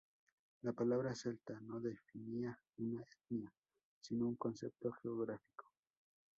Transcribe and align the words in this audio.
La 0.63 0.73
palabra 0.73 1.13
"celta" 1.13 1.61
no 1.61 1.79
definía 1.79 2.57
una 2.77 3.03
etnia, 3.03 3.53
sino 3.99 4.27
un 4.29 4.35
concepto 4.35 4.91
geográfico. 4.93 5.69